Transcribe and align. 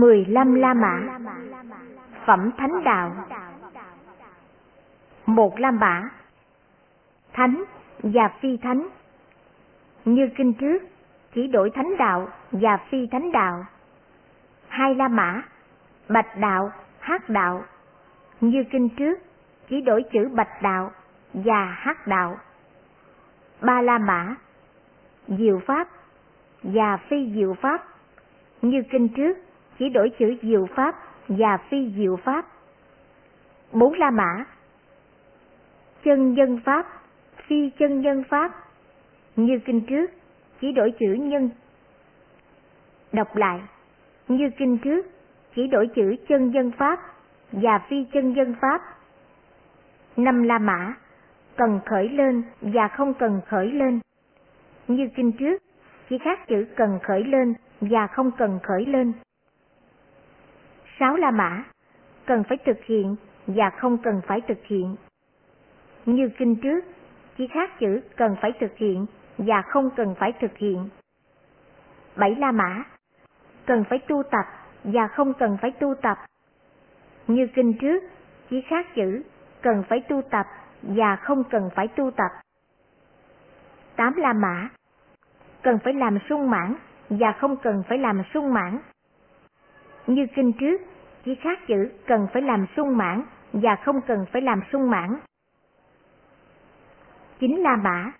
15 0.00 0.54
La 0.54 0.74
Mã. 0.74 1.18
Phẩm 2.26 2.50
Thánh 2.58 2.84
Đạo. 2.84 3.12
Một 5.26 5.58
La 5.58 5.70
Mã. 5.70 6.08
Thánh 7.32 7.64
và 8.02 8.28
Phi 8.40 8.56
Thánh. 8.56 8.88
Như 10.04 10.28
kinh 10.36 10.52
trước, 10.52 10.82
chỉ 11.34 11.46
đổi 11.46 11.70
Thánh 11.70 11.96
Đạo 11.98 12.28
và 12.52 12.76
Phi 12.90 13.06
Thánh 13.06 13.32
Đạo. 13.32 13.64
Hai 14.68 14.94
La 14.94 15.08
Mã. 15.08 15.42
Bạch 16.08 16.38
Đạo, 16.38 16.70
Hát 17.00 17.28
Đạo. 17.28 17.64
Như 18.40 18.64
kinh 18.70 18.88
trước, 18.88 19.18
chỉ 19.68 19.80
đổi 19.80 20.02
chữ 20.12 20.28
Bạch 20.34 20.62
Đạo 20.62 20.90
và 21.34 21.64
Hát 21.64 22.06
Đạo. 22.06 22.38
Ba 23.60 23.82
La 23.82 23.98
Mã. 23.98 24.34
Diệu 25.28 25.60
Pháp 25.66 25.88
và 26.62 26.96
Phi 26.96 27.32
Diệu 27.34 27.54
Pháp. 27.54 27.84
Như 28.62 28.82
kinh 28.90 29.08
trước, 29.08 29.45
chỉ 29.78 29.88
đổi 29.88 30.10
chữ 30.18 30.34
diệu 30.42 30.66
pháp 30.74 30.94
và 31.28 31.56
phi 31.70 31.92
diệu 31.96 32.16
pháp. 32.16 32.46
Bốn 33.72 33.94
La 33.94 34.10
Mã 34.10 34.44
Chân 36.04 36.34
nhân 36.34 36.60
pháp, 36.64 36.86
phi 37.46 37.70
chân 37.78 38.00
nhân 38.00 38.24
pháp, 38.28 38.52
như 39.36 39.58
kinh 39.64 39.80
trước, 39.80 40.10
chỉ 40.60 40.72
đổi 40.72 40.92
chữ 40.98 41.12
nhân. 41.12 41.50
Đọc 43.12 43.36
lại, 43.36 43.60
như 44.28 44.50
kinh 44.58 44.78
trước, 44.78 45.06
chỉ 45.54 45.66
đổi 45.66 45.88
chữ 45.96 46.16
chân 46.28 46.50
dân 46.50 46.70
pháp 46.70 47.00
và 47.52 47.78
phi 47.88 48.04
chân 48.12 48.32
dân 48.34 48.54
pháp. 48.60 48.80
Năm 50.16 50.42
La 50.42 50.58
Mã, 50.58 50.94
cần 51.56 51.80
khởi 51.86 52.08
lên 52.08 52.42
và 52.60 52.88
không 52.88 53.14
cần 53.14 53.40
khởi 53.46 53.72
lên. 53.72 54.00
Như 54.88 55.08
kinh 55.16 55.32
trước, 55.32 55.62
chỉ 56.10 56.18
khác 56.18 56.48
chữ 56.48 56.66
cần 56.76 56.98
khởi 57.02 57.24
lên 57.24 57.54
và 57.80 58.06
không 58.06 58.30
cần 58.38 58.58
khởi 58.62 58.86
lên 58.86 59.12
sáu 60.98 61.16
la 61.16 61.30
mã, 61.30 61.64
cần 62.26 62.44
phải 62.48 62.58
thực 62.66 62.84
hiện 62.84 63.16
và 63.46 63.70
không 63.70 63.98
cần 63.98 64.20
phải 64.26 64.40
thực 64.40 64.58
hiện. 64.64 64.96
Như 66.06 66.28
kinh 66.38 66.56
trước, 66.56 66.84
chỉ 67.38 67.46
khác 67.46 67.70
chữ 67.80 68.00
cần 68.16 68.36
phải 68.40 68.52
thực 68.60 68.76
hiện 68.76 69.06
và 69.38 69.62
không 69.62 69.90
cần 69.96 70.14
phải 70.18 70.32
thực 70.40 70.56
hiện. 70.58 70.88
Bảy 72.16 72.34
la 72.34 72.52
mã, 72.52 72.84
cần 73.66 73.84
phải 73.90 73.98
tu 73.98 74.22
tập 74.22 74.44
và 74.84 75.08
không 75.08 75.34
cần 75.34 75.58
phải 75.62 75.70
tu 75.70 75.94
tập. 76.02 76.18
Như 77.26 77.46
kinh 77.54 77.78
trước, 77.80 78.02
chỉ 78.50 78.60
khác 78.60 78.86
chữ 78.94 79.22
cần 79.62 79.84
phải 79.88 80.00
tu 80.08 80.22
tập 80.30 80.46
và 80.82 81.16
không 81.16 81.44
cần 81.44 81.70
phải 81.74 81.88
tu 81.88 82.10
tập. 82.10 82.30
Tám 83.96 84.14
la 84.16 84.32
mã, 84.32 84.68
cần 85.62 85.78
phải 85.84 85.94
làm 85.94 86.18
sung 86.28 86.50
mãn 86.50 86.74
và 87.10 87.32
không 87.32 87.56
cần 87.56 87.82
phải 87.88 87.98
làm 87.98 88.22
sung 88.34 88.54
mãn. 88.54 88.78
Như 90.06 90.26
kinh 90.34 90.52
trước, 90.52 90.80
chỉ 91.24 91.34
khác 91.34 91.58
chữ 91.68 91.90
cần 92.06 92.26
phải 92.32 92.42
làm 92.42 92.66
sung 92.76 92.96
mãn 92.96 93.22
và 93.52 93.76
không 93.84 94.00
cần 94.06 94.26
phải 94.32 94.42
làm 94.42 94.60
sung 94.72 94.90
mãn. 94.90 95.16
Chính 97.40 97.62
La 97.62 97.76
Mã, 97.76 98.12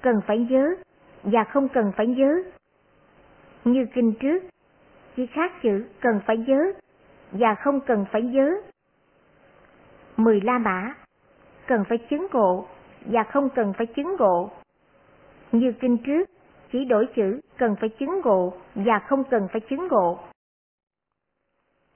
cần 0.00 0.20
phải 0.26 0.38
nhớ 0.38 0.74
và 1.22 1.44
không 1.44 1.68
cần 1.68 1.92
phải 1.96 2.06
nhớ. 2.06 2.42
Như 3.64 3.86
kinh 3.94 4.12
trước, 4.20 4.42
chỉ 5.16 5.26
khác 5.26 5.52
chữ 5.62 5.84
cần 6.00 6.20
phải 6.26 6.36
nhớ 6.36 6.72
và 7.32 7.54
không 7.54 7.80
cần 7.80 8.04
phải 8.12 8.22
nhớ. 8.22 8.54
Mười 10.16 10.40
La 10.40 10.58
Mã, 10.58 10.94
cần 11.66 11.84
phải 11.88 11.98
chứng 11.98 12.26
ngộ 12.32 12.66
và 13.06 13.24
không 13.24 13.48
cần 13.54 13.72
phải 13.78 13.86
chứng 13.86 14.16
ngộ. 14.18 14.50
Như 15.52 15.72
kinh 15.80 15.98
trước, 15.98 16.30
chỉ 16.72 16.84
đổi 16.84 17.06
chữ 17.16 17.40
cần 17.56 17.76
phải 17.80 17.88
chứng 17.88 18.20
ngộ 18.24 18.52
và 18.74 18.98
không 18.98 19.24
cần 19.24 19.48
phải 19.52 19.60
chứng 19.60 19.88
ngộ. 19.88 20.18